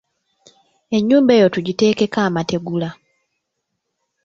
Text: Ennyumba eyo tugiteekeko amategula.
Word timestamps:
Ennyumba 0.95 1.31
eyo 1.37 1.47
tugiteekeko 1.53 2.17
amategula. 2.27 2.89